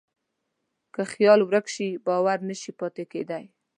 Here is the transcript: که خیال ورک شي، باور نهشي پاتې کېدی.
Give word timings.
که 0.93 1.01
خیال 1.13 1.39
ورک 1.43 1.65
شي، 1.73 1.87
باور 2.05 2.39
نهشي 2.47 2.71
پاتې 2.79 3.03
کېدی. 3.11 3.43